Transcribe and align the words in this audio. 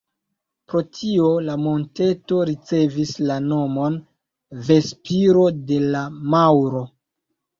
Pro 0.71 0.79
tio 0.99 1.25
la 1.49 1.57
monteto 1.65 2.39
ricevis 2.51 3.11
la 3.31 3.37
nomon 3.51 3.99
"Ve-spiro 4.69 5.45
de 5.73 5.77
la 5.97 6.01
maŭro". 6.37 6.83